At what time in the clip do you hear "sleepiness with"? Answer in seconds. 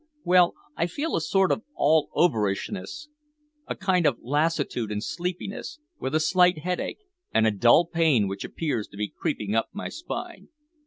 5.03-6.15